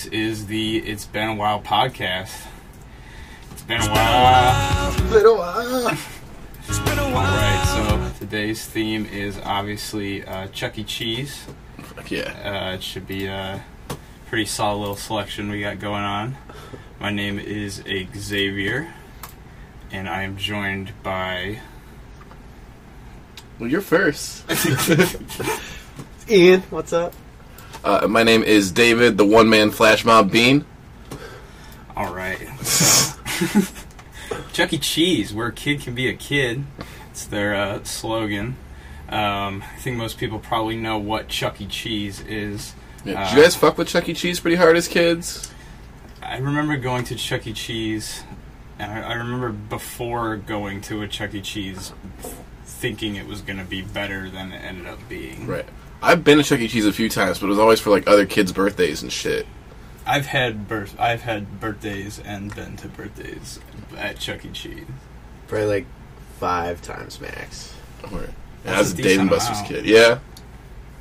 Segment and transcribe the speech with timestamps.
[0.00, 2.46] This is the It's Been a While podcast.
[3.50, 4.92] It's been a while.
[4.94, 5.00] It's
[6.78, 7.26] been a while.
[7.26, 10.84] Alright, so today's theme is obviously uh, Chuck E.
[10.84, 11.44] Cheese.
[11.82, 12.70] Fuck yeah.
[12.70, 13.62] Uh, it should be a
[14.28, 16.38] pretty solid little selection we got going on.
[16.98, 17.82] My name is
[18.16, 18.94] Xavier,
[19.90, 21.60] and I am joined by.
[23.58, 24.46] Well, you're first.
[26.30, 27.12] Ian, what's up?
[27.82, 30.64] Uh, my name is David, the one man flash mob bean.
[31.96, 33.18] Alright, so.
[34.52, 34.78] Chuck E.
[34.78, 36.64] Cheese, where a kid can be a kid.
[37.10, 38.56] It's their uh, slogan.
[39.08, 41.66] Um, I think most people probably know what Chuck E.
[41.66, 42.74] Cheese is.
[43.04, 44.14] Yeah, Uh, did you guys fuck with Chuck E.
[44.14, 45.50] Cheese pretty hard as kids?
[46.22, 47.52] I remember going to Chuck E.
[47.52, 48.22] Cheese,
[48.78, 51.40] and I, I remember before going to a Chuck E.
[51.40, 51.92] Cheese
[52.64, 55.46] thinking it was going to be better than it ended up being.
[55.46, 55.66] Right.
[56.02, 56.68] I've been to Chuck E.
[56.68, 59.46] Cheese a few times, but it was always for like other kids' birthdays and shit.
[60.06, 63.60] I've had birth I've had birthdays and been to birthdays
[63.96, 64.50] at Chuck E.
[64.50, 64.84] Cheese.
[65.46, 65.86] Probably like
[66.38, 67.74] five times max.
[68.12, 68.28] Or-
[68.64, 69.68] That's I was a a Dave and Buster's amount.
[69.68, 69.84] kid.
[69.86, 70.18] Yeah.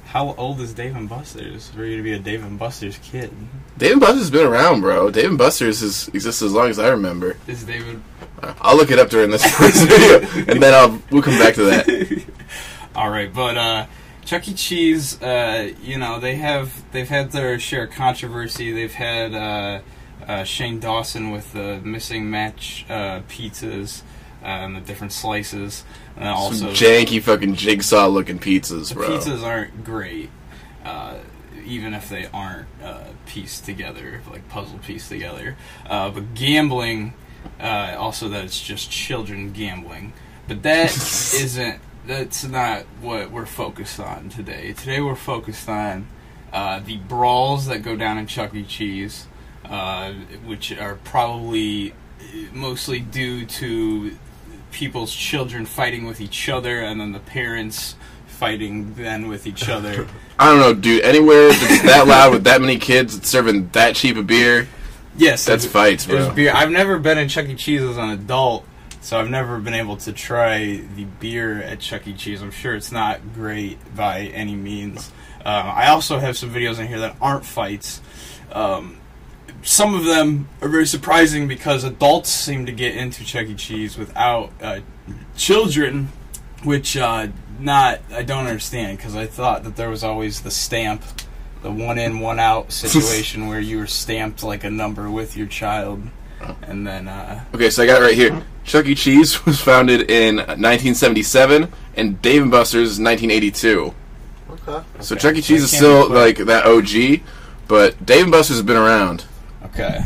[0.08, 3.32] How old is Dave and Buster's for you to be a Dave and Buster's kid?
[3.78, 5.12] Dave and Buster's been around, bro.
[5.12, 7.38] Dave and Buster's has existed as long as I remember.
[7.48, 8.02] Is David
[8.42, 11.54] Uh, I'll look it up during this, this video, and then I'll we'll come back
[11.56, 12.24] to that.
[12.96, 13.86] All right, but uh,
[14.30, 14.54] Chuck E.
[14.54, 18.72] Cheese, uh, you know, they have they've had their share of controversy.
[18.72, 19.80] They've had uh,
[20.28, 24.04] uh, Shane Dawson with the missing match uh, pizzas
[24.44, 25.84] uh, and the different slices,
[26.16, 29.10] and also Some janky fucking jigsaw looking pizzas, the bro.
[29.10, 30.30] pizzas aren't great,
[30.86, 31.16] uh,
[31.66, 35.58] even if they aren't uh, pieced together, like puzzle pieced together.
[35.90, 37.16] Uh, but gambling,
[37.60, 40.14] uh, also that it's just children gambling.
[40.48, 41.82] But that isn't.
[42.08, 44.74] That's not what we're focused on today.
[44.74, 46.08] Today we're focused on
[46.52, 48.64] uh, the brawls that go down in Chuck E.
[48.64, 49.28] Cheese,
[49.66, 50.14] uh,
[50.46, 51.94] which are probably
[52.54, 54.18] mostly due to
[54.72, 57.96] people's children fighting with each other and then the parents
[58.28, 60.08] fighting then with each other.
[60.40, 61.04] I don't know, dude.
[61.04, 64.68] Anywhere that's that loud with that many kids that's serving that cheap a beer,
[65.18, 66.32] yes, that's it- fights, bro.
[66.34, 66.54] beer.
[66.56, 67.56] I've never been in Chuck E.
[67.56, 68.66] Cheese as an adult,
[69.10, 72.14] so I've never been able to try the beer at Chuck E.
[72.14, 72.44] Cheese.
[72.44, 75.12] I'm sure it's not great by any means.
[75.44, 78.04] Uh, I also have some videos in here that aren't fights.
[78.52, 79.00] Um,
[79.64, 83.56] some of them are very surprising because adults seem to get into Chuck E.
[83.56, 84.82] Cheese without uh,
[85.36, 86.10] children,
[86.64, 91.02] which uh, not I don't understand because I thought that there was always the stamp,
[91.64, 95.48] the one in one out situation where you were stamped like a number with your
[95.48, 96.04] child,
[96.64, 98.44] and then uh, Okay, so I got it right here.
[98.64, 98.96] Chuck E.
[98.96, 103.94] Cheese was founded in 1977, and Dave and Buster's 1982.
[104.52, 104.86] Okay.
[105.00, 105.22] So Okay.
[105.22, 105.42] Chuck E.
[105.42, 107.22] Cheese is still like that OG,
[107.68, 109.26] but Dave and Buster's has been around.
[109.66, 110.02] okay.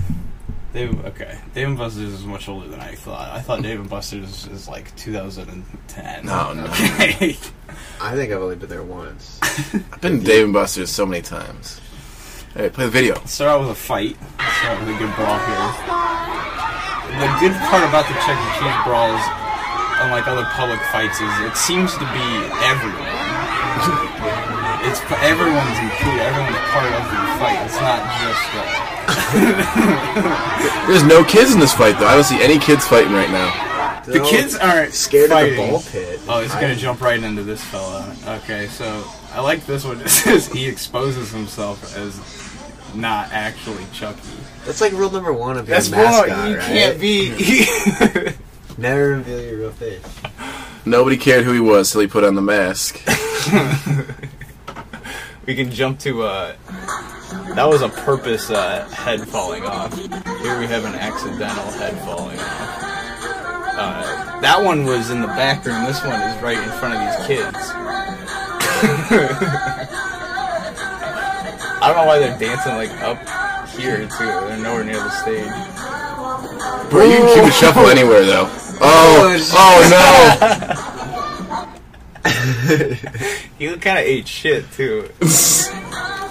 [0.73, 3.29] Dave, okay, Dave and Buster's is much older than I thought.
[3.29, 6.25] I thought Dave and Buster's is like 2010.
[6.25, 6.63] No, no.
[6.65, 7.37] Okay.
[8.01, 9.39] I think I've only been there once.
[9.43, 11.79] I've been to Dave and Buster's so many times.
[12.53, 13.15] Hey, play the video.
[13.15, 14.13] Let's start out with a fight.
[14.37, 15.73] Let's start with a good brawl here.
[17.17, 18.45] The good part about the Chuck E.
[18.61, 19.17] Cheese brawls,
[20.05, 22.27] unlike other public fights, is it seems to be
[22.61, 23.09] everyone.
[24.85, 26.21] it's everyone's included.
[26.21, 27.57] Everyone's part of the fight.
[27.65, 28.45] It's not just.
[28.53, 28.69] Uh,
[30.87, 32.05] There's no kids in this fight though.
[32.05, 33.49] I don't see any kids fighting right now.
[34.05, 35.57] the kids aren't scared fighting.
[35.59, 36.19] of the ball pit.
[36.29, 38.15] Oh, he's gonna jump right into this fella.
[38.43, 39.03] Okay, so
[39.33, 39.99] I like this one.
[40.01, 42.42] It says he exposes himself as
[42.95, 44.21] not actually Chucky.
[44.65, 46.49] That's like rule number one of being That's a mascot, wrong.
[46.49, 46.65] You right?
[46.65, 47.29] can't be.
[48.77, 50.01] Never reveal your real face.
[50.85, 53.01] Nobody cared who he was till he put on the mask.
[55.45, 56.55] we can jump to uh
[57.55, 59.95] that was a purpose uh, head falling off.
[59.97, 62.83] Here we have an accidental head falling off.
[63.75, 65.83] Uh, that one was in the back room.
[65.85, 67.73] This one is right in front of these kids.
[71.83, 73.19] I don't know why they're dancing like up
[73.71, 74.25] here too.
[74.25, 75.51] They're nowhere near the stage.
[76.89, 78.47] Bro, you can keep a shuffle anywhere though.
[78.79, 80.87] Oh, oh
[82.23, 82.89] no.
[83.59, 85.09] He kind of ate shit too.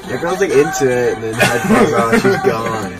[0.09, 2.95] Your girl's like into it, and then head falls off, she's gone.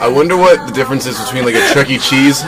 [0.00, 1.98] I wonder what the difference is between like a Chuck E.
[1.98, 2.44] Cheese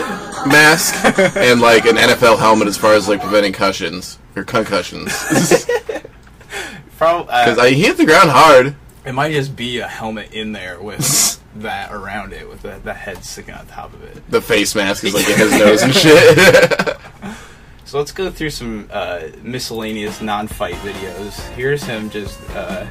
[0.46, 0.94] mask
[1.36, 5.12] and like an NFL helmet as far as like preventing concussions or concussions.
[6.98, 8.76] Because uh, I he hit the ground hard.
[9.04, 12.94] It might just be a helmet in there with that around it, with the, the
[12.94, 14.30] head sticking on top of it.
[14.30, 16.96] The face mask is like in his nose and shit.
[17.84, 21.38] So let's go through some uh, miscellaneous non-fight videos.
[21.50, 22.86] Here's him just uh,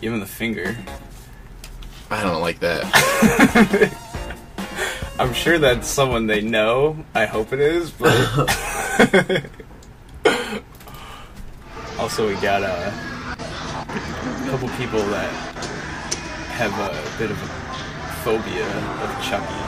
[0.00, 0.76] giving the finger.
[2.10, 3.92] I don't like that.
[5.20, 7.04] I'm sure that's someone they know.
[7.14, 8.10] I hope it is, but
[12.00, 13.15] also we got a
[14.50, 15.30] couple people that
[16.54, 17.46] have a bit of a
[18.22, 18.66] phobia
[19.02, 19.62] of Chucky.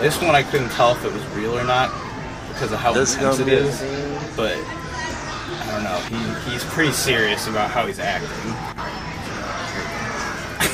[0.00, 1.90] This one I couldn't tell if it was real or not
[2.48, 4.18] because of how This intense gonna it be a is, scene.
[4.36, 5.98] but I don't know.
[6.10, 8.28] He he's pretty serious about how he's acting.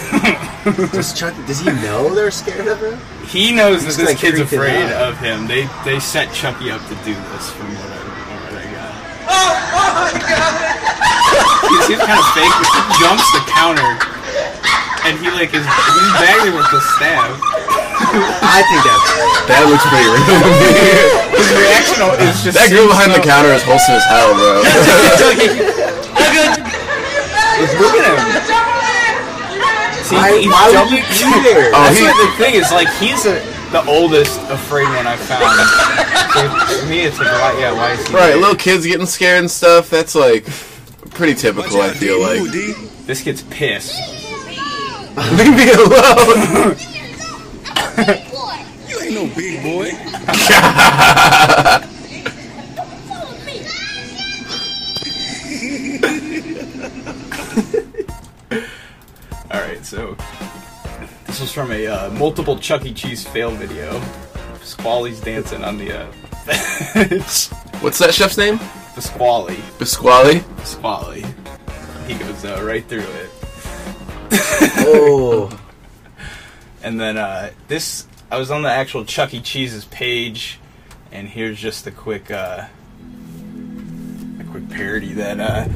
[0.92, 1.34] Does Chuck?
[1.46, 2.98] Does he know they're scared of him?
[3.26, 5.46] He knows that this like, kid's afraid of him.
[5.46, 8.92] They they set Chucky up to do this from what I, from what I got.
[11.68, 12.52] He seems kind of fake.
[12.60, 13.90] but He jumps the counter,
[15.08, 17.32] and he like is he's bagging with the stab.
[18.44, 19.10] I think that's.
[19.50, 20.22] That looks pretty real.
[21.34, 24.62] His reaction is just That girl behind the counter is wholesome as hell, bro.
[27.78, 28.18] Look at him.
[30.04, 31.70] See, I- he's why would you there?
[31.74, 32.70] Oh, That's he- the thing is.
[32.72, 33.40] Like he's a,
[33.72, 35.44] the oldest afraid one I found.
[36.28, 38.36] So to me, it's like, why, yeah, why is he Right, there?
[38.36, 39.88] little kids getting scared and stuff.
[39.88, 40.44] That's like
[41.18, 41.82] pretty typical.
[41.82, 42.40] I feel like.
[43.04, 43.98] This gets pissed.
[45.32, 46.76] Leave me alone.
[48.86, 49.90] You ain't no big boy.
[59.50, 60.16] All right, so
[61.26, 62.94] this was from a uh, multiple Chuck E.
[62.94, 64.00] Cheese fail video.
[64.62, 66.06] Squally's dancing on the uh,
[66.94, 67.48] bench.
[67.82, 68.60] What's that chef's name?
[68.98, 69.02] The
[69.86, 71.24] Squally, Pasquale.
[72.08, 73.30] He goes uh, right through it,
[74.88, 75.56] Oh,
[76.82, 78.08] and then uh, this.
[78.28, 79.40] I was on the actual Chuck E.
[79.40, 80.58] Cheese's page,
[81.12, 82.64] and here's just a quick, uh,
[84.40, 85.68] a quick parody that uh,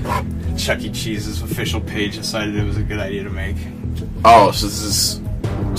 [0.56, 0.90] Chuck E.
[0.90, 3.56] Cheese's official page decided it was a good idea to make.
[4.24, 5.20] Oh, so this is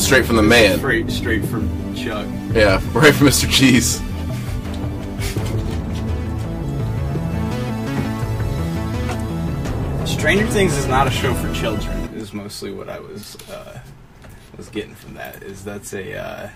[0.01, 0.77] straight from the man.
[0.77, 2.25] Straight, straight from Chuck.
[2.53, 3.51] Yeah, right from Mr.
[3.51, 4.01] Cheese.
[10.23, 11.97] Stranger Things is not a show for children.
[12.15, 13.77] Is mostly what I was uh,
[14.55, 15.43] was getting from that.
[15.43, 16.49] Is that's a uh,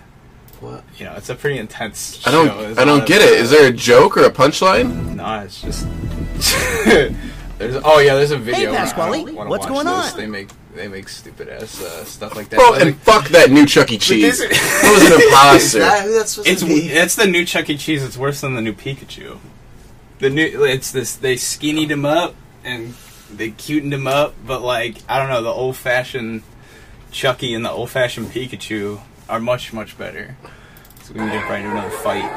[0.60, 0.84] what?
[0.96, 2.26] you know it's a pretty intense.
[2.26, 2.46] I don't.
[2.46, 3.38] There's I a lot don't of, get it.
[3.38, 5.14] Is there a joke or a punchline?
[5.16, 5.86] No, it's just.
[7.58, 8.70] there's oh yeah, there's a video.
[8.70, 10.12] Hey, Pasquale, what's watch going this.
[10.14, 10.18] on?
[10.18, 12.56] They make they make stupid ass uh, stuff like that.
[12.56, 13.98] Bro, and it- fuck that new Chuck E.
[13.98, 14.38] Cheese.
[14.38, 14.48] this-
[14.80, 15.78] That was an Is imposter.
[15.80, 16.88] that who that's it's to be?
[16.88, 17.76] it's the new Chuck E.
[17.76, 18.02] Cheese.
[18.02, 19.36] It's worse than the new Pikachu.
[20.20, 22.34] The new it's this they skinnied him up
[22.64, 22.94] and
[23.30, 26.42] they cutened him up, but like I don't know the old fashioned
[27.10, 30.36] Chucky and the old fashioned Pikachu are much much better.
[31.02, 32.28] So we can get right into another fight.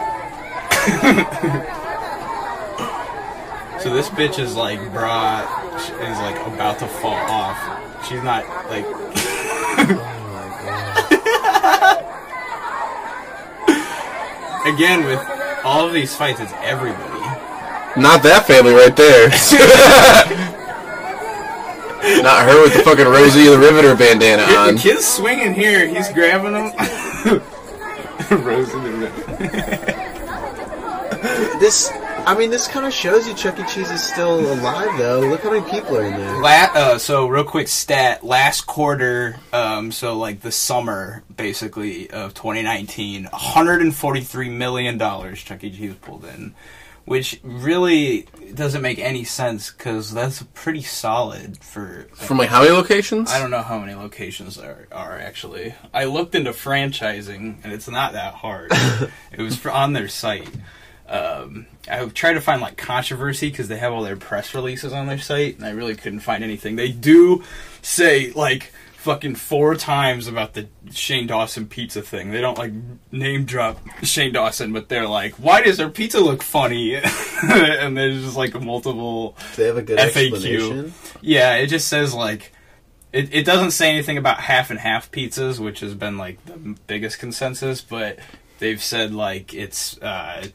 [3.81, 5.41] so this bitch is like bra
[5.75, 8.07] is like about to fall off.
[8.07, 8.85] She's not like
[14.65, 15.19] again with
[15.63, 16.39] all of these fights.
[16.39, 17.09] It's everybody.
[17.99, 20.37] Not that family right there.
[22.23, 24.77] Not her with the fucking Rosie the Riveter bandana The on.
[24.77, 25.87] kid's swinging here.
[25.87, 27.41] He's grabbing him.
[28.43, 30.07] Rose in the Riveter.
[31.59, 31.91] This,
[32.25, 33.63] I mean, this kind of shows you Chuck E.
[33.67, 35.19] Cheese is still alive, though.
[35.19, 36.41] Look how many people are in there.
[36.41, 42.33] La- uh, so real quick stat: last quarter, um, so like the summer, basically of
[42.33, 45.69] 2019, 143 million dollars Chuck E.
[45.69, 46.55] Cheese pulled in,
[47.05, 52.07] which really doesn't make any sense because that's pretty solid for.
[52.13, 53.31] From like how many locations?
[53.31, 55.73] I don't know how many locations there are actually.
[55.93, 58.71] I looked into franchising, and it's not that hard.
[59.31, 60.49] it was on their site.
[61.07, 65.07] Um, I tried to find like controversy because they have all their press releases on
[65.07, 66.77] their site, and I really couldn't find anything.
[66.77, 67.43] They do
[67.81, 72.31] say like fucking four times about the Shane Dawson pizza thing.
[72.31, 72.71] They don't like
[73.11, 76.95] name drop Shane Dawson, but they're like, "Why does their pizza look funny?"
[77.43, 80.31] and there's just like multiple Do they have a good FAQ.
[80.33, 80.93] explanation?
[81.21, 82.51] yeah, it just says like
[83.11, 86.75] it, it doesn't say anything about half and half pizzas, which has been like the
[86.87, 88.19] biggest consensus, but
[88.59, 90.45] they've said like it's uh,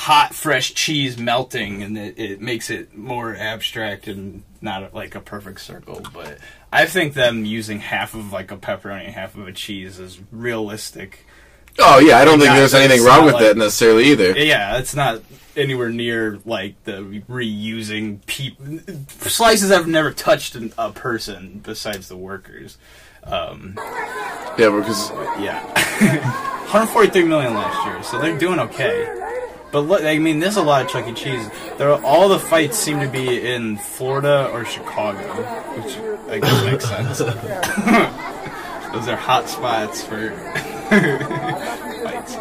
[0.00, 5.20] hot fresh cheese melting and it, it makes it more abstract and not like a
[5.20, 6.00] perfect circle.
[6.14, 6.38] But
[6.72, 10.18] I think them using half of like a pepperoni and half of a cheese is
[10.32, 11.26] realistic.
[11.78, 14.30] Oh yeah, I don't think there's anything wrong with like- that necessarily either.
[14.38, 15.22] Yeah, it's not
[15.54, 18.56] anywhere near like the reusing peop-
[19.10, 22.78] slices I've never touched a person besides the workers.
[23.24, 23.74] Um,
[24.58, 25.62] Yeah, because yeah,
[26.72, 29.19] 143 million last year, so they're doing okay.
[29.72, 31.12] But look, I mean, there's a lot of Chuck E.
[31.12, 31.48] Cheese.
[31.78, 35.18] There are, all the fights seem to be in Florida or Chicago,
[35.80, 35.96] which
[36.28, 37.18] I guess makes sense.
[38.92, 40.30] Those are hot spots for
[42.02, 42.36] fights.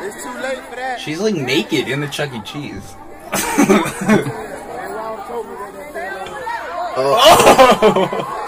[0.00, 1.00] It's too late for that.
[1.00, 2.40] She's like naked in the Chuck E.
[2.42, 2.94] Cheese.
[3.32, 3.38] Man,
[4.92, 6.34] Ron told me that that thing-
[7.00, 8.44] Oh,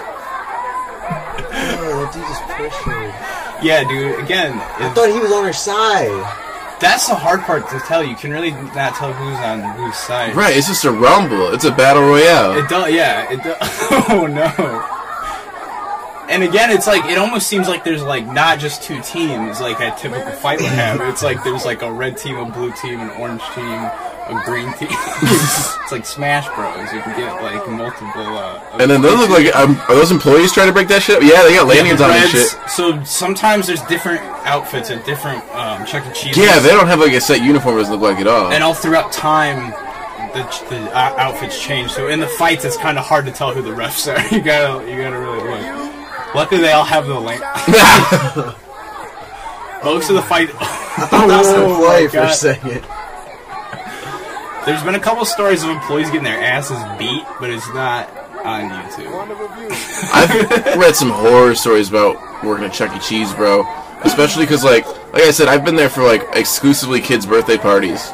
[2.13, 3.65] that dude pushed her.
[3.65, 4.19] Yeah, dude.
[4.23, 6.09] Again, I thought he was on her side.
[6.79, 8.03] that's the hard part to tell.
[8.03, 10.35] You can really not tell who's on whose side.
[10.35, 11.53] Right, it's just a rumble.
[11.53, 12.57] It's a battle royale.
[12.57, 13.31] It does, yeah.
[13.31, 13.57] It does.
[14.09, 14.47] Oh no.
[16.29, 19.79] And again, it's like it almost seems like there's like not just two teams like
[19.81, 21.01] a typical fight would have.
[21.01, 23.89] It's like there's like a red team, a blue team, an orange team,
[24.27, 24.87] a green team.
[24.91, 26.91] it's like Smash Bros.
[26.93, 28.37] You can get like multiple.
[28.37, 31.17] Uh, And then those look like um, are those employees trying to break that shit?
[31.17, 31.23] up?
[31.23, 32.47] Yeah, they got lanyards on and shit.
[32.69, 36.13] So sometimes there's different outfits at different um, Chuck E.
[36.13, 36.37] Cheese.
[36.37, 37.77] Yeah, they don't have like a set uniform.
[37.77, 38.51] Doesn't look like at all.
[38.51, 39.73] and all throughout time
[40.33, 43.53] the, the uh, outfits change so in the fights it's kind of hard to tell
[43.53, 47.19] who the refs are you gotta you gotta really look luckily they all have the
[47.19, 47.41] link
[49.83, 50.47] most of the fight
[51.11, 52.35] That was a Oh play for a God.
[54.61, 54.73] Second.
[54.73, 58.09] there's been a couple stories of employees getting their asses beat but it's not
[58.45, 59.69] on youtube on the review.
[60.13, 62.99] I've read some horror stories about working at Chuck E.
[62.99, 63.63] Cheese, bro.
[64.03, 68.09] Especially because, like, like I said, I've been there for like exclusively kids' birthday parties,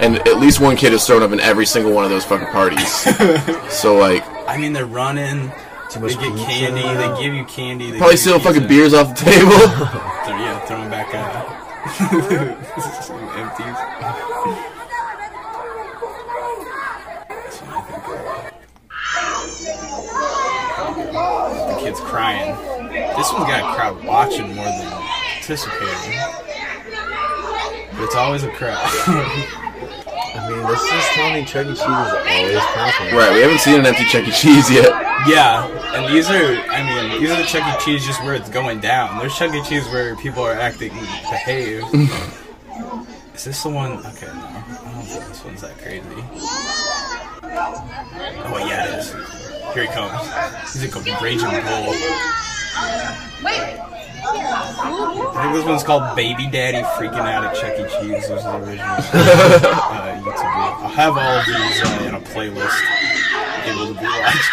[0.00, 2.46] and at least one kid has thrown up in every single one of those fucking
[2.48, 2.90] parties.
[3.70, 5.52] so, like, i mean they're running
[5.90, 6.46] Too they much get pizza.
[6.46, 9.50] candy they give you candy they probably give you stealing fucking beers off the table.
[10.24, 11.42] Throw- yeah throwing back uh
[13.02, 13.76] some empties
[17.34, 18.52] That's what I think of.
[21.12, 22.56] The kid's crying.
[23.16, 24.92] This one's got a crowd watching more than
[25.36, 26.18] anticipating.
[27.92, 28.78] But it's always a crowd.
[30.34, 31.70] I mean, this is telling me Chuck E.
[31.70, 33.12] Cheese is always confident.
[33.12, 34.30] right, we haven't seen an empty Chuck E.
[34.30, 34.88] Cheese yet.
[35.28, 37.84] yeah, and these are, I mean, these are the Chuck E.
[37.84, 39.18] Cheese just where it's going down.
[39.18, 39.62] There's Chuck E.
[39.62, 41.84] Cheese where people are acting behave.
[43.34, 43.92] Is this the one?
[43.92, 44.32] Okay, no.
[44.32, 46.02] I don't think this one's that crazy.
[48.44, 49.41] Oh, wait, yeah, it is.
[49.74, 50.20] Here he comes.
[50.72, 51.94] He's like a raging bull.
[53.42, 53.78] Wait.
[54.24, 57.84] I think this one's called Baby Daddy Freaking Out at Chuck E.
[57.88, 58.28] Cheese.
[58.28, 59.00] Those are the original uh,
[60.20, 60.82] YouTube videos.
[60.82, 62.78] I'll have all of these uh, in a playlist
[63.64, 64.50] able to be watched.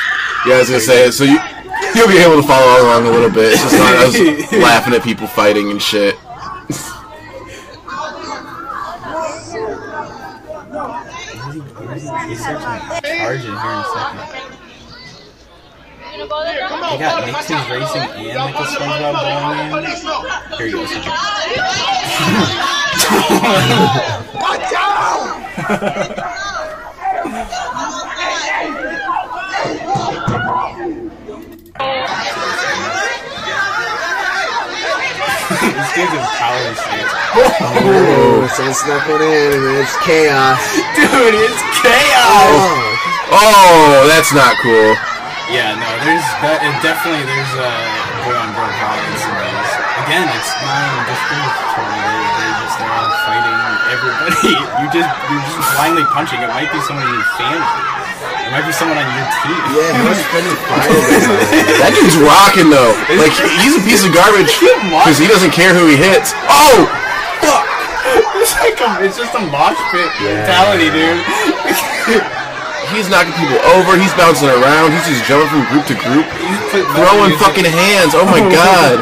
[0.47, 1.38] Yeah, I was gonna say, so you
[1.95, 3.53] you'll be able to follow along a little bit.
[3.53, 6.15] It's just not us laughing at people fighting and shit.
[12.29, 14.38] He's such a charge in here in a second.
[16.29, 16.36] They
[17.00, 19.89] got Nicktoons Racing and like a SpongeBob bowling in.
[20.57, 20.89] Here he goes.
[35.74, 37.13] this dude's in power stance.
[37.33, 40.62] Oh, someone snuck one in, it's chaos.
[40.95, 42.29] Dude, it's chaos!
[42.29, 42.89] Oh,
[43.31, 45.08] Oh, that's not cool.
[45.49, 47.65] Yeah, no, there's that, it definitely there's uh,
[48.21, 49.71] boy on girl violence in these.
[50.05, 51.89] Again, it's not even discriminatory.
[51.89, 53.57] They, they just they're all fighting
[53.89, 54.53] everybody.
[54.79, 56.37] You just you're just blindly punching.
[56.37, 57.65] It might be someone in your family.
[58.45, 59.61] It might be someone on your team.
[59.73, 61.81] yeah, how much friendly fire that?
[61.81, 62.93] That dude's rocking though.
[63.17, 63.33] Like
[63.65, 64.53] he's a piece of garbage
[65.01, 66.31] because he doesn't care who he hits.
[66.45, 66.85] Oh,
[67.41, 67.65] fuck!
[68.37, 72.37] it's like a, it's just a mosh pit mentality, dude.
[72.89, 73.93] He's knocking people over.
[73.98, 74.91] He's bouncing around.
[74.98, 78.17] He's just jumping from group to group, He's throwing fucking hands.
[78.17, 78.98] Oh my god!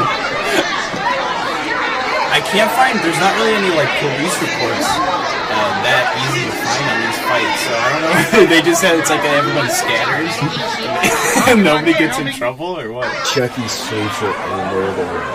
[2.28, 3.00] I can't find.
[3.00, 7.60] There's not really any like police reports uh, that easy to find on these fights.
[7.64, 8.44] So I don't know.
[8.52, 10.36] they just said it's like everyone scatters
[11.48, 13.08] and nobody gets in trouble or what.
[13.24, 15.32] Chucky's favorite under the world.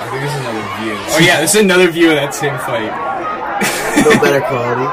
[0.00, 0.96] I think this is another view.
[1.12, 2.90] Oh yeah, this is another view of that same fight.
[4.02, 4.88] No better quality.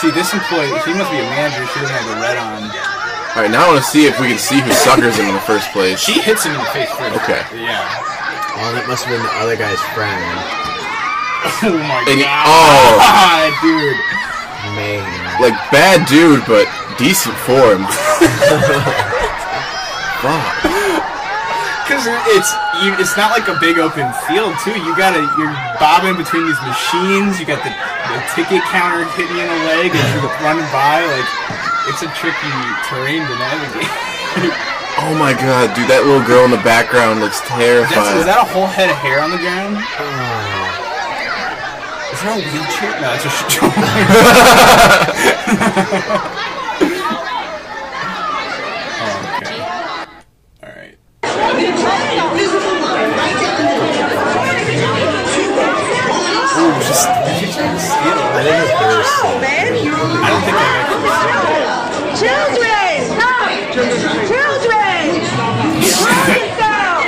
[0.00, 1.66] See, this employee, she must be a manager.
[1.74, 2.62] She doesn't have the red on.
[3.34, 5.34] All right, now I want to see if we can see who suckers him in
[5.34, 5.98] the first place.
[5.98, 7.18] She hits him in the face first.
[7.22, 7.42] Okay.
[7.58, 7.82] Yeah.
[8.62, 10.22] Oh, that must have been the other guy's friend.
[11.62, 12.46] Oh my And- god.
[12.50, 12.98] oh.
[13.62, 13.94] dude.
[14.74, 15.06] Man.
[15.40, 16.66] Like bad dude, but
[16.98, 17.86] decent form.
[20.18, 20.67] Fuck.
[21.88, 22.04] Because
[22.36, 22.52] it's
[22.84, 24.76] you, it's not like a big open field too.
[24.76, 27.40] You gotta you're bobbing between these machines.
[27.40, 31.00] You got the, the ticket counter hitting you in the leg as you're running by.
[31.08, 31.24] Like
[31.88, 32.52] it's a tricky
[32.92, 33.88] terrain to navigate.
[35.00, 38.18] Oh my god, dude, that little girl in the background looks That's, terrifying.
[38.18, 39.78] is that a whole head of hair on the ground?
[39.78, 40.10] Oh.
[42.10, 42.98] Is that a wheelchair?
[42.98, 43.70] No, it's a stroller.
[48.98, 49.62] oh, okay.
[50.66, 50.98] Alright.
[56.58, 58.42] Ooh, just, did you try to steal I it?
[58.42, 59.38] didn't have her sing.
[60.18, 61.70] I don't think I've actually seen it.
[62.18, 62.98] Children!
[64.26, 65.22] Children!
[65.38, 67.06] Calm yourself!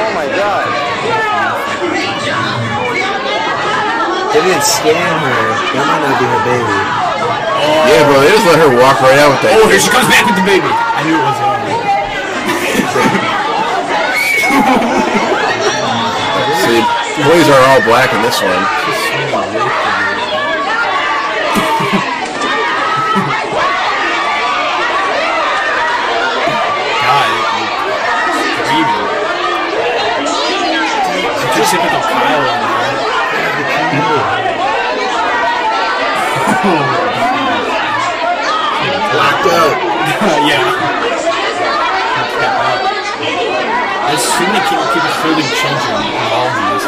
[0.00, 0.64] Oh my god.
[4.31, 5.38] They didn't scan her.
[5.70, 6.78] That might not be her baby.
[7.86, 9.54] yeah, bro, they just let her walk right out with that.
[9.54, 10.66] Oh, here she comes back with the baby.
[10.66, 11.52] I knew it was her.
[16.62, 16.82] See,
[17.22, 18.62] boys are all black in this one.
[26.98, 27.30] God,
[28.58, 29.06] screaming.
[31.38, 32.72] Such a typical Kyle in there.
[36.62, 36.78] Locked
[39.50, 39.74] up.
[40.46, 40.62] yeah.
[44.06, 46.86] I assume they keep, keep holding children involved in this.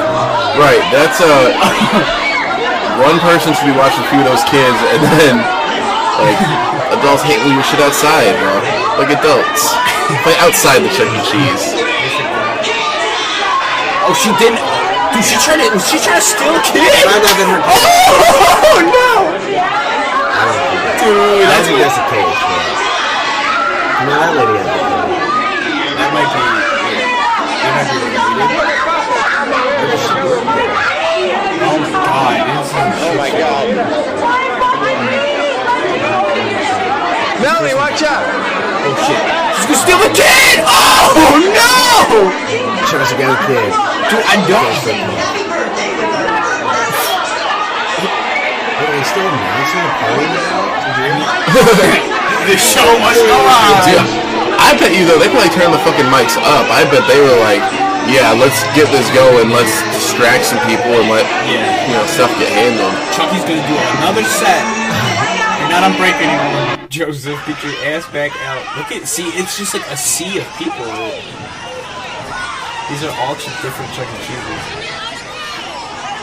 [0.63, 1.51] Right, that's uh
[3.03, 5.43] one person should be watching a few of those kids and then
[6.23, 6.39] like
[6.95, 8.63] adults hate leave your shit outside, bro.
[9.03, 9.75] Like adults.
[10.23, 11.19] Play outside the Chuck E.
[11.27, 11.75] Cheese.
[14.07, 14.63] Oh, she didn't.
[15.15, 15.71] Dude, she tried to.
[15.75, 16.83] Was she trying to steal a kid?
[16.83, 17.63] Might not have been her.
[18.67, 19.31] Oh no!
[19.31, 20.94] I don't think that.
[21.05, 22.33] Dude, I that's think that's the case.
[22.33, 22.65] But...
[24.09, 25.21] No, that lady had the kid.
[26.01, 26.41] that might be.
[27.61, 28.65] That might be related.
[31.61, 32.41] Oh my god!
[32.57, 33.69] It's oh my god!
[37.37, 38.25] Melanie, watch out!
[38.25, 39.21] Oh shit!
[39.61, 40.65] She's gonna steal the kid!
[40.65, 42.33] Oh no!
[42.89, 43.69] Check us again, kid.
[44.09, 45.54] Dude, I don't.
[49.05, 50.65] Wait, are we still announcing the party now?
[52.49, 53.85] There's so much going on.
[53.85, 54.01] Dude,
[54.57, 56.65] I bet you though, they probably turned the fucking mics up.
[56.73, 57.61] I bet they were like,
[58.09, 61.89] yeah, let's get this going, let's distract some people and let Yeah.
[61.89, 62.93] you know stuff get handled.
[63.17, 64.65] Chucky's gonna do another set.
[65.61, 66.77] You're not on break anymore.
[66.89, 68.61] Joseph, get your ass back out.
[68.77, 70.85] Look at, see, it's just like a sea of people.
[72.93, 74.17] These are all just different Chuck E.
[74.29, 74.84] Cheeses.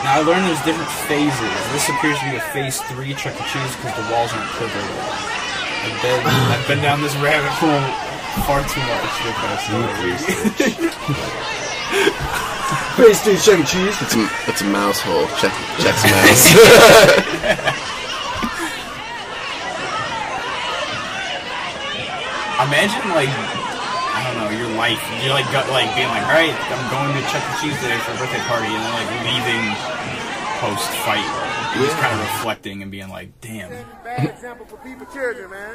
[0.02, 1.54] Now I learned there's different phases.
[1.70, 3.44] This appears to be a phase three Chuck E.
[3.46, 4.82] Cheese because the walls aren't covered.
[5.86, 7.78] I've been, I've been down this rabbit hole
[8.42, 9.70] far too much the past
[12.98, 13.64] Phase three Chuck E.
[13.64, 13.94] Cheese.
[14.02, 15.28] It's a it's a mouse hole.
[15.38, 16.50] Check check's mouse.
[22.66, 23.30] Imagine like
[24.52, 25.00] I don't your life.
[25.24, 27.52] You're like got like being like, all right, I'm going to Chuck E.
[27.64, 29.64] Cheese today for a birthday party, and then like leaving
[30.60, 31.24] post fight,
[31.80, 33.70] just kind of reflecting and being like, damn.
[34.04, 35.74] Bad example for people, children, man.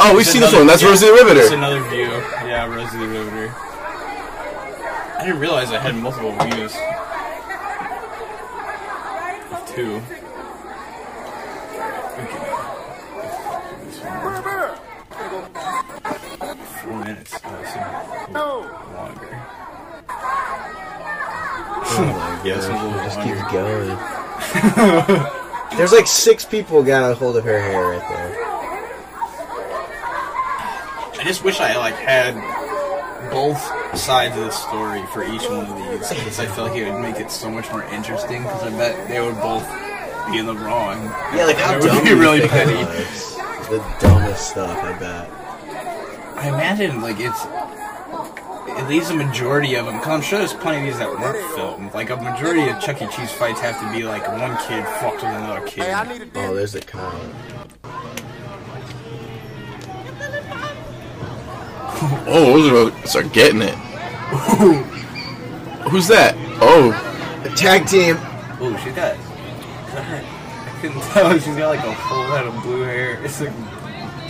[0.00, 0.66] oh, we've It's seen this another- one.
[0.66, 1.54] That's yeah, Rosie the It's Riveter.
[1.54, 2.08] another view.
[2.48, 3.54] Yeah, Rosie the Riveter.
[5.18, 6.72] I didn't realize I had multiple views.
[9.74, 10.00] Two.
[16.86, 17.34] Four minutes.
[17.34, 17.60] Uh, oh,
[18.22, 18.60] it's No.
[18.96, 19.42] longer.
[21.88, 23.34] Oh my Yeah, it's a gosh, just longer.
[23.34, 25.26] keeps going.
[25.78, 28.32] There's like six people got a hold of her hair right there.
[31.18, 32.34] I just wish I like had
[33.30, 33.58] both
[33.98, 37.00] sides of the story for each one of these because I feel like it would
[37.02, 39.66] make it so much more interesting because I bet they would both
[40.30, 41.02] be in the wrong.
[41.34, 42.72] Yeah, like how It dumb would be really think petty.
[42.74, 43.36] it was?
[43.68, 45.28] The dumbest stuff, I bet.
[46.36, 50.78] I imagine like it's at least a majority of them because I'm sure there's plenty
[50.78, 51.94] of these that weren't filmed.
[51.94, 53.06] Like a majority of Chuck E.
[53.08, 55.84] Cheese fights have to be like one kid fucked with another kid.
[55.84, 57.34] Hey, I need a Oh, there's the comment.
[62.28, 63.74] Oh, those are about to start getting it.
[65.88, 66.34] Who's that?
[66.60, 66.90] Oh,
[67.42, 68.16] The tag team.
[68.60, 69.16] Ooh, she's got.
[69.96, 71.32] I couldn't tell.
[71.38, 73.22] She's got like a full head of blue hair.
[73.24, 73.52] It's like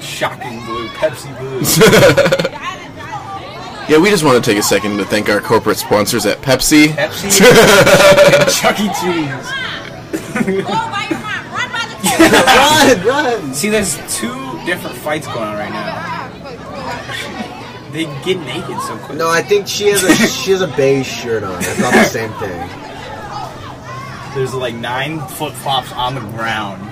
[0.07, 1.61] shocking blue, Pepsi blue.
[3.89, 3.99] yeah.
[4.01, 6.89] We just want to take a second to thank our corporate sponsors at Pepsi.
[6.89, 7.41] Pepsi
[8.41, 8.89] and Chuck E.
[9.01, 9.53] Cheese.
[12.21, 13.55] run, run.
[13.55, 14.33] See, there's two
[14.65, 16.31] different fights going on right now.
[17.93, 19.19] They get naked so quick.
[19.19, 21.57] No, I think she has a she has a beige shirt on.
[21.57, 22.69] I thought the same thing.
[24.35, 26.83] There's like nine flip flops on the ground.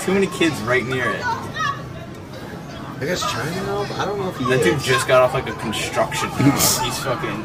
[0.00, 1.24] Too many kids right near it.
[1.24, 3.90] I guess China help?
[3.98, 4.64] I don't know if he That is.
[4.64, 6.82] dude just got off like a construction job.
[6.84, 7.44] He's fucking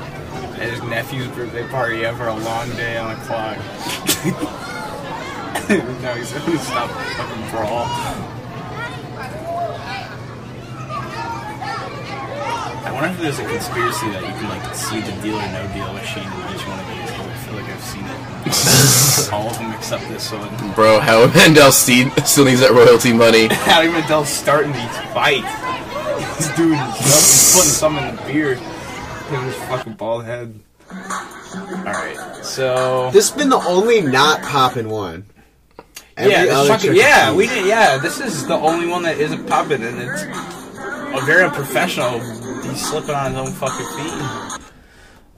[0.59, 3.57] at his nephew's birthday party after a long day on a clock.
[6.01, 7.87] no, he's gonna stop fucking brawl.
[12.95, 15.91] Wonder if there's a conspiracy that you can like see the deal or no deal
[15.93, 17.11] machine in each one of these.
[17.11, 19.29] 'cause I feel like I've seen it.
[19.33, 20.73] All of them except this one.
[20.73, 23.47] Bro, Howie Mandel still still needs that royalty money.
[23.51, 25.51] Howie Mandel's starting these fights.
[26.37, 28.55] This dude is he's putting some in the beer.
[29.31, 30.59] Look his fucking bald head.
[30.91, 33.09] Alright, so.
[33.11, 35.25] This has been the only not popping one.
[36.17, 37.65] Every yeah, this fucking, yeah, we did.
[37.65, 42.19] Yeah, this is the only one that isn't popping, and it's a very unprofessional.
[42.69, 43.85] He's slipping on his own fucking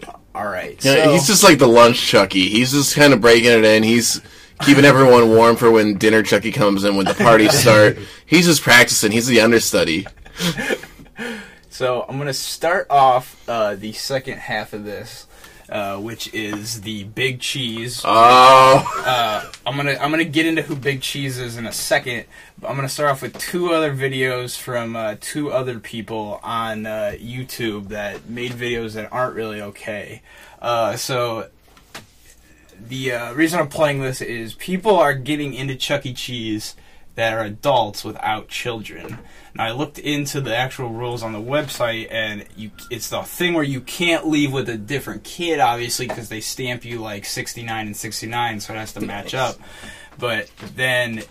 [0.02, 0.14] feet.
[0.36, 2.48] All right, Yeah, so he's just like the lunch Chucky.
[2.50, 3.82] He's just kind of breaking it in.
[3.82, 4.22] He's
[4.62, 7.98] keeping everyone warm for when dinner Chucky comes in, when the parties start.
[8.26, 9.12] He's just practicing.
[9.12, 10.06] He's the understudy.
[11.70, 15.27] so I'm gonna start off uh, the second half of this,
[15.70, 18.02] uh, which is the big cheese.
[18.06, 22.26] Oh, uh, I'm gonna I'm gonna get into who Big Cheese is in a second.
[22.60, 26.86] But I'm gonna start off with two other videos from uh, two other people on
[26.86, 30.22] uh, YouTube that made videos that aren't really okay.
[30.62, 31.50] Uh, so
[32.80, 36.14] the uh, reason I'm playing this is people are getting into Chuck E.
[36.14, 36.76] Cheese
[37.18, 39.18] that are adults without children.
[39.56, 43.56] Now I looked into the actual rules on the website, and you it's the thing
[43.56, 47.88] where you can't leave with a different kid, obviously, because they stamp you like 69
[47.88, 49.58] and 69, so it has to match up.
[50.20, 51.24] But then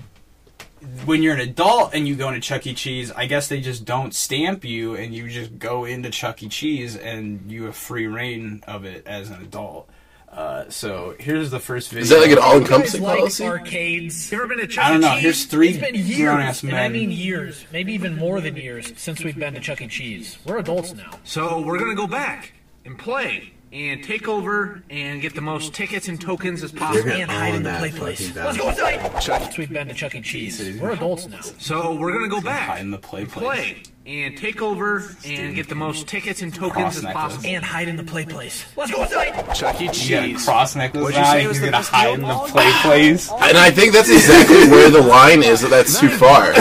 [1.05, 2.75] when you're an adult and you go into Chuck E.
[2.75, 6.49] Cheese, I guess they just don't stamp you, and you just go into Chuck E.
[6.49, 9.89] Cheese, and you have free reign of it as an adult.
[10.37, 12.03] Uh, so here's the first video.
[12.03, 13.45] is that like an all-encompassing like policy?
[13.47, 14.31] arcades?
[14.31, 14.87] You ever been to Chuck E.
[14.87, 14.87] Cheese?
[14.87, 15.23] I don't know, Cheese?
[15.23, 16.93] here's three It's been years, grown-ass and I men.
[16.93, 19.89] mean years, maybe even more than years since we've been to Chuck E.
[19.89, 20.37] Cheese.
[20.45, 21.11] We're adults now.
[21.25, 22.53] So we're gonna go back
[22.85, 27.11] and play and take over and get the most tickets and tokens as possible.
[27.11, 28.35] And hide in the that play place.
[28.37, 29.23] Let's go inside.
[29.23, 30.21] Since we've been to Chuck E.
[30.21, 30.79] Cheese.
[30.79, 31.41] We're adults now.
[31.59, 33.45] So we're gonna go back Hide back, in the play place.
[33.47, 37.23] play and take over and get the most tickets and tokens Cross as necklace.
[37.35, 37.49] possible.
[37.51, 38.65] And hide in the play place.
[38.77, 39.55] Let's go inside.
[39.55, 39.85] Chuck E.
[39.85, 40.45] You got a Cheese.
[40.45, 41.33] cross necklace What'd you now.
[41.33, 42.29] say He's was the gonna best hide in deal?
[42.45, 43.31] the play place.
[43.47, 46.53] And I think that's exactly where the line is that that's too far.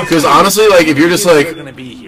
[0.00, 1.54] Because honestly, like, if you're just like,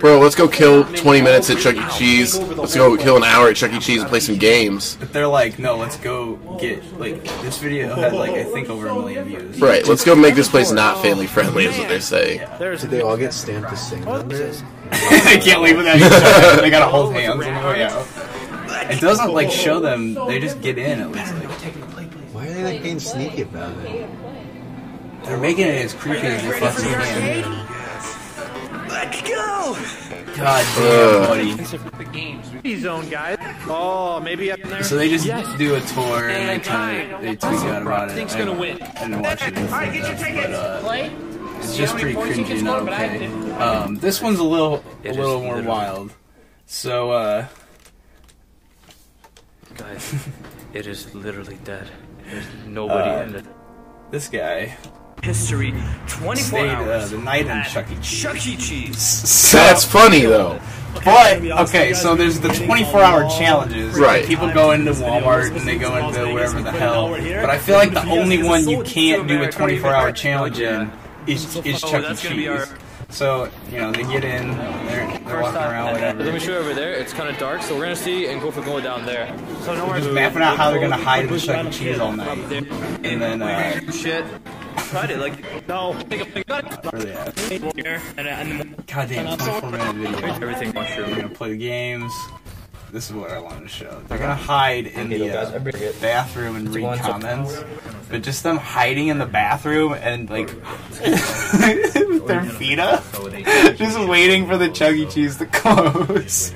[0.00, 1.98] bro, let's go kill 20 minutes at Chuck E.
[1.98, 3.78] Cheese, let's go kill an hour at Chuck E.
[3.78, 4.96] Cheese and play some games.
[5.00, 8.88] But they're like, no, let's go get like this video had like I think over
[8.88, 9.60] a million views.
[9.60, 12.40] Right, let's go make this place not family friendly, is what they're saying.
[12.58, 14.36] Did they all get stamped as single under?
[14.36, 16.60] they can't leave without each.
[16.60, 18.06] They gotta hold hands on the way out.
[18.90, 20.14] It doesn't like show them.
[20.14, 21.34] They just get in at least.
[21.96, 24.08] Like, Why are they like being sneaky about it?
[25.24, 27.77] they're making it as creepy as they fucking can.
[29.08, 29.76] Let's go!
[30.36, 32.76] God damn, buddy.
[32.76, 33.38] zone, guys.
[33.66, 34.82] Oh, maybe up there.
[34.82, 38.14] So they just do a tour and they kind of they tweet out about it.
[38.14, 38.82] Think's I, gonna win.
[38.82, 41.10] I didn't watch it, but uh,
[41.60, 43.26] it's just pretty cringy, not okay.
[43.54, 46.12] Um, this one's a little a little more wild.
[46.66, 47.46] So uh,
[49.76, 50.28] Guys,
[50.74, 51.88] it is literally dead.
[52.28, 53.44] There's nobody Uh, in the
[54.10, 54.76] this guy
[55.22, 55.74] History
[56.06, 57.10] 24 stayed uh, hours.
[57.10, 57.94] the night in Chuck E.
[57.96, 58.22] Cheese.
[58.22, 58.56] Chuck E.
[58.56, 58.98] Cheese.
[58.98, 60.60] So- That's funny, though.
[61.04, 63.98] But okay, so there's the 24-hour challenges.
[63.98, 64.24] Right.
[64.26, 67.10] People go into Walmart and they go into whatever the hell.
[67.10, 70.90] But I feel like the only one you can't do a 24-hour challenge in
[71.26, 72.16] is is Chuck E.
[72.16, 72.72] Cheese.
[73.10, 76.24] So you know they get in, they're, they're walking around, whatever.
[76.24, 76.92] Let me show you over there.
[76.92, 79.34] It's kind of dark, so we're gonna see and go for going down there.
[79.62, 81.70] So no just mapping out how they're gonna hide in the Chuck E.
[81.70, 82.36] Cheese all night.
[83.02, 84.26] And then uh, Shit.
[84.86, 85.92] Tried it like no.
[85.92, 87.34] where they at?
[88.86, 90.28] God damn, 24 minute video.
[90.28, 92.12] Everything They're gonna play the games.
[92.90, 94.00] This is what I wanted to show.
[94.08, 95.58] They're gonna hide in the uh,
[96.00, 97.62] bathroom and read comments,
[98.08, 100.48] but just them hiding in the bathroom and like
[101.00, 103.04] with their feet up,
[103.76, 105.04] just waiting for the Chuck E.
[105.06, 106.54] Cheese to close.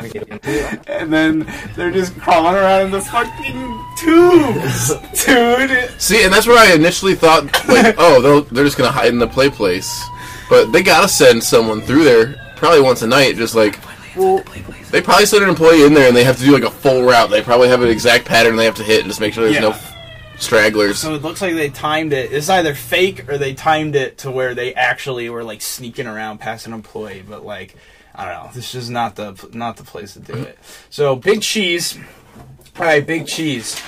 [0.88, 4.88] And then they're just crawling around in the fucking tubes,
[5.24, 6.00] dude.
[6.00, 9.18] See, and that's where I initially thought, like, oh, they'll, they're just gonna hide in
[9.18, 10.04] the play place.
[10.48, 13.78] But they gotta send someone through there, probably once a night, just like,
[14.16, 14.42] well,
[14.90, 17.02] they probably send an employee in there and they have to do like a full
[17.04, 17.30] route.
[17.30, 19.60] They probably have an exact pattern they have to hit and just make sure there's
[19.60, 19.80] no Yeah.
[20.38, 20.98] stragglers.
[20.98, 22.32] So it looks like they timed it.
[22.32, 26.38] It's either fake or they timed it to where they actually were like sneaking around
[26.38, 27.22] past an employee.
[27.28, 27.76] But like,
[28.18, 28.50] I don't know.
[28.52, 30.58] This is not the not the place to do it.
[30.90, 31.96] So Big Cheese,
[32.76, 33.80] all right, Big Cheese.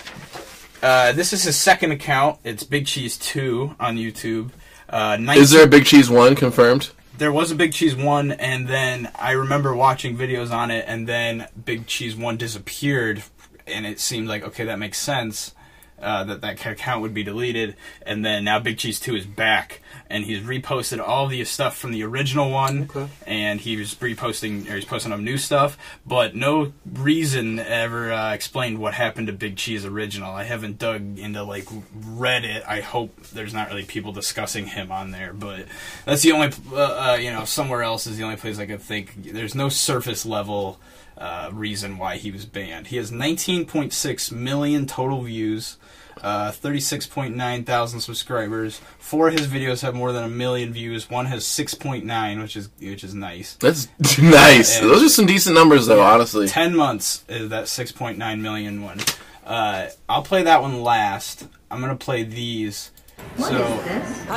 [0.83, 2.39] Uh, this is his second account.
[2.45, 4.51] It's Big Cheese Two on YouTube.
[4.89, 6.91] Uh, 19 Is there a Big Cheese one confirmed?
[7.19, 11.07] there was a Big Cheese one, and then I remember watching videos on it, and
[11.07, 13.23] then Big Cheese one disappeared,
[13.67, 15.55] and it seemed like okay, that makes sense.
[16.01, 19.81] Uh, that that account would be deleted, and then now Big Cheese Two is back,
[20.09, 22.89] and he's reposted all the stuff from the original one,
[23.27, 28.79] and he's reposting or he's posting up new stuff, but no reason ever uh, explained
[28.79, 30.33] what happened to Big Cheese original.
[30.33, 32.65] I haven't dug into like Reddit.
[32.67, 35.67] I hope there's not really people discussing him on there, but
[36.07, 38.81] that's the only uh, uh, you know somewhere else is the only place I could
[38.81, 39.33] think.
[39.33, 40.81] There's no surface level
[41.21, 42.89] uh, reason why he was banned.
[42.89, 45.77] He has 19.6 million total views,
[46.23, 48.81] uh, 36.9 thousand subscribers.
[48.99, 51.09] Four of his videos have more than a million views.
[51.11, 53.55] One has 6.9, which is which is nice.
[53.61, 54.81] That's nice.
[54.81, 56.03] And- Those are some decent numbers, though.
[56.03, 59.01] Honestly, 10 months is that 6.9 million one.
[59.45, 61.47] Uh, I'll play that one last.
[61.71, 62.91] I'm gonna play these.
[63.39, 63.65] so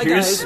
[0.02, 0.44] here's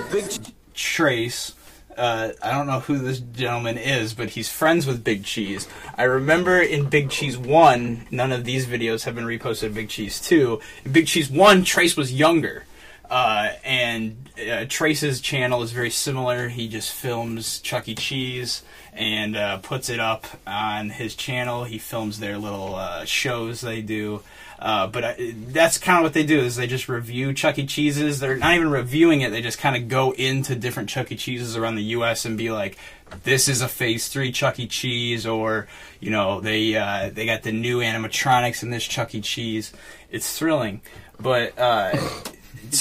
[0.74, 1.54] Trace.
[1.98, 5.66] Uh, I don't know who this gentleman is, but he's friends with Big Cheese.
[5.96, 9.88] I remember in Big Cheese 1, none of these videos have been reposted in Big
[9.88, 10.60] Cheese 2.
[10.84, 12.64] In Big Cheese 1, Trace was younger.
[13.10, 16.48] Uh, and uh, Trace's channel is very similar.
[16.48, 17.94] He just films Chuck E.
[17.94, 21.64] Cheese and uh, puts it up on his channel.
[21.64, 24.22] He films their little uh, shows they do.
[24.58, 27.66] Uh, but I, that's kind of what they do is they just review Chuck E.
[27.66, 28.18] Cheese's.
[28.18, 29.30] They're not even reviewing it.
[29.30, 31.16] They just kind of go into different Chuck E.
[31.16, 32.24] Cheese's around the U.S.
[32.24, 32.76] and be like,
[33.22, 34.66] "This is a Phase Three Chuck E.
[34.66, 35.68] Cheese," or
[36.00, 39.20] you know, they uh, they got the new animatronics in this Chuck E.
[39.20, 39.72] Cheese.
[40.10, 40.80] It's thrilling,
[41.20, 41.96] but uh,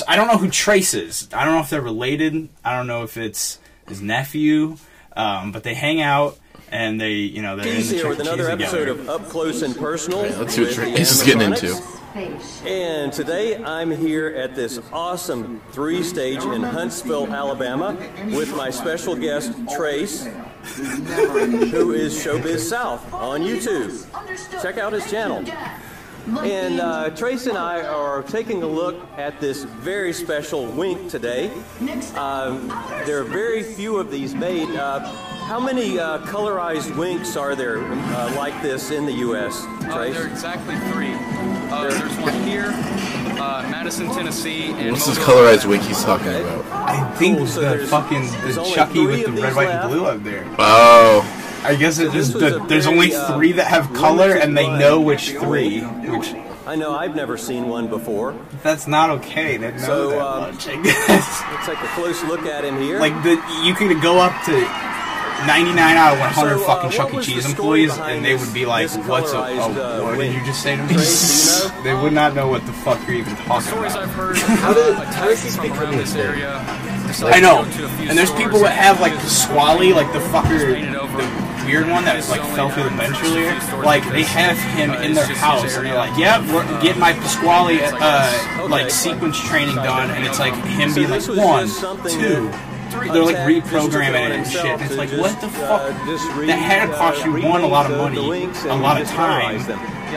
[0.08, 1.30] I don't know who Trace is.
[1.32, 2.50] I don't know if they're related.
[2.66, 4.78] I don't know if it's his nephew.
[5.18, 6.38] Um, but they hang out
[6.72, 8.18] and they, you know, they're in He's the here with.
[8.20, 8.64] Cheese another together.
[8.82, 10.22] episode of Up Close and Personal.
[10.22, 11.82] let's see what with Trace is getting into.
[12.66, 17.96] And today I'm here at this awesome three stage in Huntsville, Alabama,
[18.32, 24.62] with my special guest, Trace, who is Showbiz South on YouTube.
[24.64, 25.44] Check out his channel.
[26.40, 31.52] And uh, Trace and I are taking a look at this very special wink today.
[32.16, 32.68] Um,
[33.06, 34.70] there are very few of these made.
[34.72, 35.14] Uh,
[35.48, 40.14] how many uh, colorized winks are there uh, like this in the U.S., Uh, Trace?
[40.16, 41.14] there are exactly three.
[41.72, 42.66] Uh, there's one here,
[43.40, 46.66] uh, Madison, Tennessee, and What's this Mobile, colorized wink he's talking about?
[46.72, 49.84] I think so the there's- fucking there's the Chucky with the red, white, left.
[49.86, 50.46] and blue up there.
[50.60, 54.34] Oh, I guess it this just the, there's very, only uh, three that have color,
[54.34, 55.82] and they know which three.
[55.82, 56.34] Which
[56.66, 58.36] I know I've never seen one before.
[58.64, 59.56] that's not okay.
[59.58, 60.68] They know So, that um, much.
[60.68, 61.42] I guess.
[61.52, 63.00] Let's take a close look at him here.
[63.00, 63.32] like the
[63.64, 64.54] you can go up to
[65.46, 67.22] 99 out of 100 So, uh, fucking Chuck E.
[67.22, 69.36] Cheese employees, and they would be like, "What's a?
[69.36, 71.84] colorized, Oh, uh, what did you just say to me?" Trace, you know?
[71.84, 74.04] they would not know what the fuck you're even talking stories about.
[74.04, 74.38] I've heard.
[74.66, 76.56] How uh, did- like how does he from speak around from this this area.
[77.24, 79.30] I know, Decided to go to a few and there's people that have like the
[79.30, 83.54] Squally, like the fucker, the weird one that like fell through the bench earlier.
[83.84, 86.64] Like they have him in their house, and they're like, "Yeah, we're
[86.98, 91.68] my Pasquale uh, like sequence training done," and it's like him So being like one,
[91.68, 91.82] just
[92.20, 92.52] two.
[93.06, 94.66] That They're like Untapped just took reprogramming it and shit.
[94.66, 96.06] And it's like, what the uh, fuck?
[96.06, 99.08] just that had to cost you uh, one a lot of money, a lot of
[99.08, 99.62] time,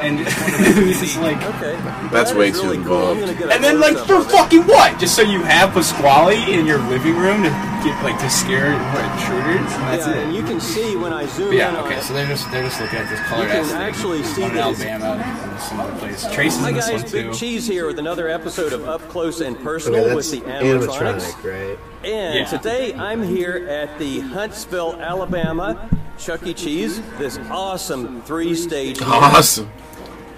[0.01, 1.38] and it's just like.
[1.61, 1.77] Okay.
[2.12, 3.21] That's That way too really involved.
[3.21, 4.99] gonna get a And then, like, for fucking what?
[4.99, 7.51] Just so you have Pasquale in your living room to
[7.85, 9.73] get, like, to scare what, intruders?
[9.73, 10.25] And that's yeah, it.
[10.25, 12.03] and you can see when I zoom But in yeah, okay, it.
[12.03, 13.43] so they're just they're just looking at this color.
[13.45, 13.81] You can ass thing.
[13.81, 16.27] actually see one in it's- Alabama and some other place.
[16.33, 17.38] Trace is Hi in this guys, one Big too.
[17.38, 21.33] Cheese here with another episode of Up Close and Personal Okay, with that's the animatronics.
[21.33, 21.79] animatronic, right?
[22.05, 22.45] And Yeah.
[22.47, 25.88] today I'm here at the Huntsville, Alabama
[26.19, 26.53] Chuck E.
[26.55, 29.71] Cheese, this awesome three-stage awesome.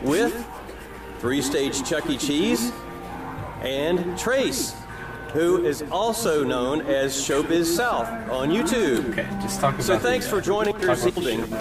[0.02, 0.44] with
[1.20, 2.16] three-stage Chuck E.
[2.16, 2.72] Cheese
[3.62, 4.74] and Trace,
[5.32, 9.10] who is also known as Showbiz South on YouTube.
[9.10, 11.52] Okay, just talk about So thanks the, for uh, joining talk this evening.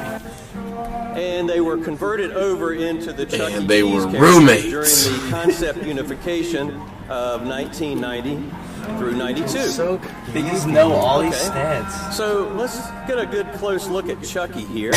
[1.16, 3.68] And they were converted over into the Chuck And E.
[3.68, 4.64] they Cheese were roommates.
[4.70, 6.72] during the concept unification
[7.10, 9.48] of 1990 through 92.
[9.68, 9.98] So
[10.34, 12.14] They just know all these stats.
[12.14, 14.92] So let's get a good close look at Chucky here.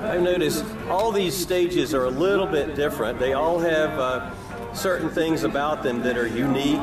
[0.00, 3.18] I've noticed all these stages are a little bit different.
[3.18, 6.80] They all have uh, certain things about them that are unique.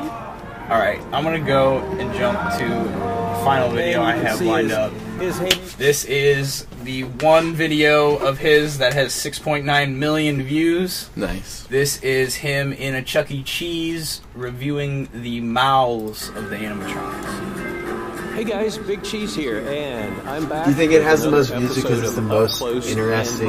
[0.70, 4.78] All right, I'm gonna go and jump to the final video I have lined his-
[4.78, 4.92] up.
[5.20, 11.10] His This is the one video of his that has 6.9 million views.
[11.14, 11.64] Nice.
[11.68, 13.42] This is him in a Chuck E.
[13.42, 18.34] Cheese reviewing the mouths of the animatronics.
[18.34, 20.64] hey guys, Big Cheese here, and I'm back.
[20.64, 22.98] Do you think it has the most views because it's the most Up Close and
[22.98, 23.48] interesting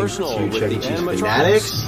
[0.51, 0.75] to Chuck E.
[0.75, 1.19] Cheese animatronics.
[1.21, 1.85] fanatics?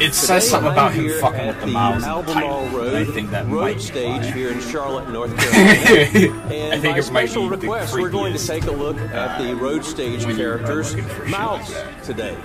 [0.00, 3.30] It says something about him fucking with the mouths in the Albemarle Road, I think
[3.30, 6.42] that road might stage here in Charlotte, North Carolina.
[6.52, 9.40] and I think by it might special request, we're going to take a look at
[9.40, 12.36] the road stage when you are characters' looking for shit mouths like today.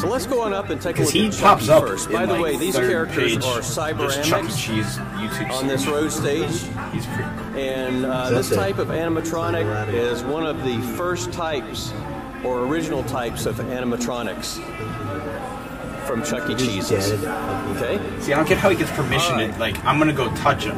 [0.00, 2.10] So let's go on up and take a Because look he at pops up first.
[2.10, 4.48] By the like, way, these characters page, are this Chuck E.
[4.48, 6.50] Cheese YouTube on this road stage.
[6.92, 7.22] He's pretty
[7.58, 8.56] And uh, this it.
[8.56, 11.92] type of animatronic is one of the first types
[12.44, 14.58] or original types of animatronics
[16.04, 16.54] from Chuck E.
[16.54, 17.24] He's Cheese's.
[17.24, 18.00] Okay?
[18.20, 20.76] See, I don't get how he gets permission to, like, I'm gonna go touch him.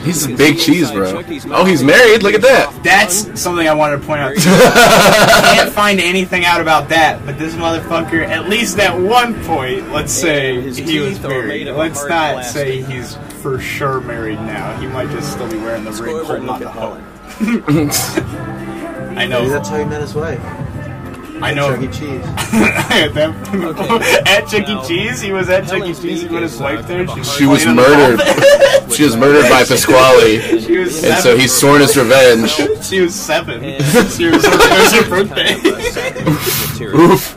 [0.00, 1.22] He's a big cheese, bro.
[1.50, 2.22] Oh, he's married.
[2.22, 2.72] Look at that.
[2.82, 4.32] That's something I wanted to point out.
[4.38, 9.90] I can't find anything out about that, but this motherfucker, at least at one point,
[9.92, 10.66] let's say he
[11.00, 11.76] was teeth are made married.
[11.76, 14.74] Let's not say he's for sure married now.
[14.80, 17.02] He might just still be wearing the ring go over and holding on the Helen.
[17.02, 17.90] hook.
[19.10, 19.48] I Maybe know.
[19.50, 20.40] that's how he met his wife.
[21.42, 21.74] I know.
[21.74, 21.86] Chuck E.
[21.88, 22.24] Cheese.
[22.52, 24.22] at, that- Okay.
[24.32, 24.88] at Chuck E.
[24.88, 25.94] Cheese, he was at Chuck E.
[25.94, 27.06] Cheese beak when is, uh, his wife there.
[27.06, 28.90] kind She was playing on the murdered.
[28.96, 32.50] She was murdered by Pasquale, She was and so he's sworn his revenge.
[32.84, 33.62] She was seven.
[33.62, 35.54] And she was, it was her birthday.
[35.54, 36.24] Kind of a satin
[36.72, 37.00] material.
[37.12, 37.36] Oof.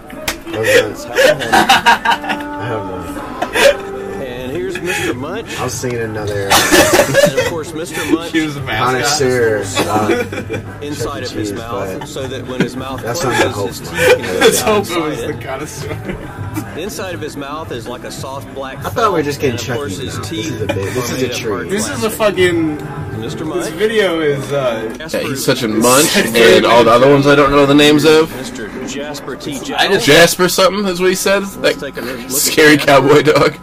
[5.43, 5.47] Mr.
[5.47, 5.59] Munch.
[5.59, 8.11] I was singing another And of course, Mr.
[8.13, 9.19] Munch She was a mascot.
[9.19, 9.63] connoisseur.
[9.89, 13.79] uh, inside of his Cheese, mouth so that when his mouth that's not the closes,
[13.89, 13.97] his hope.
[13.97, 15.43] teeth can go Let's down hope it was inside the it.
[15.43, 16.73] connoisseur.
[16.75, 19.39] The inside of his mouth is like a soft black I thought we were just
[19.39, 20.21] getting and of course his now.
[20.21, 21.69] This teeth is a big- this is a made tree.
[21.69, 22.77] This is a fucking.
[23.23, 23.53] Mr.
[23.53, 24.51] This video is.
[24.51, 27.73] uh Yeah, he's such a munch, and all the other ones I don't know the
[27.75, 28.29] names of.
[28.31, 28.69] Mr.
[28.89, 29.59] Jasper T.
[29.63, 31.43] Jasper something is what he said.
[31.43, 33.55] Let's That take a look scary cowboy dog.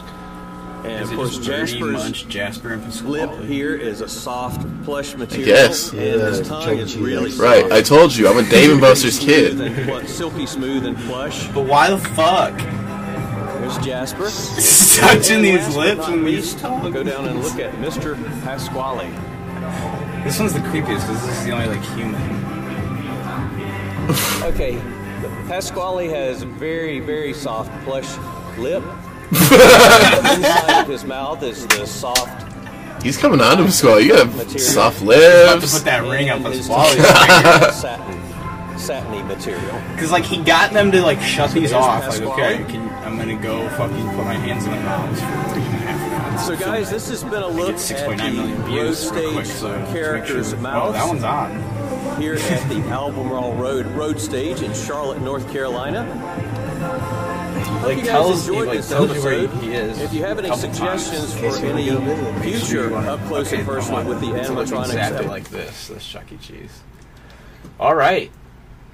[1.01, 3.47] And of course, Jasper's Jasper, and lip Pasquale?
[3.47, 5.47] here is a soft plush material.
[5.47, 5.91] guess.
[5.93, 7.03] And Yeah, his tongue is Cheese.
[7.03, 7.73] really Right, soft.
[7.73, 9.59] I told you, I'm a Dave and Buster's kid.
[9.61, 11.47] and pl- silky smooth and plush.
[11.49, 12.57] But why the fuck?
[13.61, 14.31] There's Jasper.
[15.01, 16.93] Touching And these lips and these least, tongues.
[16.93, 18.17] Go down and look at Mr.
[18.43, 19.09] Pasquale.
[20.25, 22.21] This one's the creepiest because this is the only like human.
[24.43, 24.81] Okay,
[25.47, 28.09] Pasquale has very, very soft, plush
[28.59, 28.83] lip.
[29.33, 32.47] Inside of his mouth is the soft
[33.03, 34.03] He's coming on to Pasquale.
[34.03, 34.59] You got material.
[34.59, 35.73] soft About to lips.
[35.79, 39.81] put that ring up and his Pasquale's teeth satin, satiny material.
[39.95, 42.07] Because like he got them to like shut these off.
[42.09, 45.62] Like okay, can, I'm gonna go fucking put my hands in their mouths for three
[45.62, 46.47] and a half minutes.
[46.47, 49.33] So, guys, this has been a I look at 6.9 the million road views stage
[49.33, 52.21] quick, so characters' sure- Oh, that one's on.
[52.21, 56.05] here at the Albemarle Road road stage in Charlotte, North Carolina.
[57.61, 60.01] Hope Like you guys tells you like tells you where he is.
[60.01, 61.59] If you have any suggestions times.
[61.59, 64.35] for any go visit, make Make sure future up close okay, and personal with the
[64.35, 65.88] it to animatronics, exactly like this.
[65.88, 66.37] This Chuck E.
[66.37, 66.81] Cheese.
[67.79, 68.31] All right,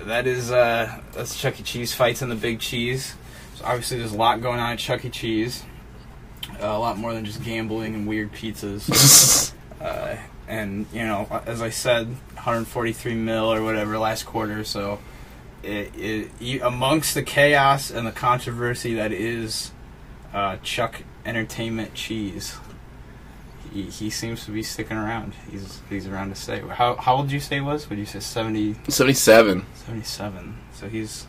[0.01, 1.63] that is uh that's Chuck E.
[1.63, 3.15] Cheese fights in the Big Cheese.
[3.55, 5.11] So obviously, there's a lot going on at Chuck E.
[5.11, 5.65] Cheese.
[6.63, 9.53] Uh, a lot more than just gambling and weird pizzas.
[9.81, 10.17] uh,
[10.49, 14.65] and you know, as I said, 143 mil or whatever last quarter.
[14.65, 15.01] So,
[15.67, 19.73] it, it, amongst the chaos and the controversy that is
[20.33, 22.57] uh, Chuck Entertainment Cheese,
[23.73, 25.35] he, he seems to be sticking around.
[25.51, 26.61] He's he's around to stay.
[26.61, 27.89] How how old did you say he was?
[27.91, 29.67] Would you say 70, 77.
[29.75, 30.57] 77?
[30.73, 31.27] So he's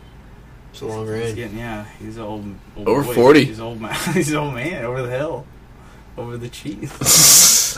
[0.72, 1.36] It's a long He's range.
[1.36, 2.46] getting, yeah, he's an old,
[2.76, 3.14] old Over boy.
[3.14, 3.44] 40.
[3.46, 3.96] He's old man.
[4.14, 5.46] he's an old man over the hill,
[6.18, 7.78] over the cheese.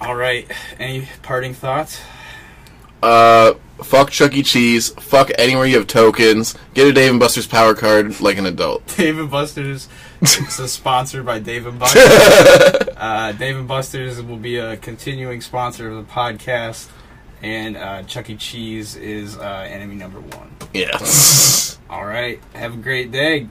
[0.00, 0.46] All right.
[0.78, 2.00] Any parting thoughts?
[3.02, 4.42] Uh, fuck Chuck E.
[4.42, 4.90] Cheese.
[4.90, 6.54] Fuck anywhere you have tokens.
[6.74, 8.86] Get a Dave and Buster's power card like an adult.
[8.96, 9.88] Dave and Buster's
[10.22, 12.02] is sponsored by Dave and Buster's.
[12.96, 16.88] uh, Dave and Buster's will be a continuing sponsor of the podcast,
[17.42, 18.36] and uh, Chuck E.
[18.36, 20.56] Cheese is uh, enemy number one.
[20.72, 20.98] Yeah.
[21.90, 22.40] All right.
[22.54, 23.48] Have a great day.